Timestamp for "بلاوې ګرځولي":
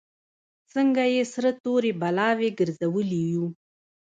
2.01-3.21